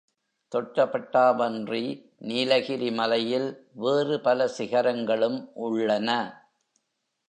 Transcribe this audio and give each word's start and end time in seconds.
தொட்டபெட்டாவன்றி 0.51 1.83
நீலகிரி 2.19 2.91
மலையில் 2.91 3.67
வேறு 3.73 4.19
பல 4.19 4.47
சிகரங்களும் 4.47 5.51
உள்ளன. 5.53 6.09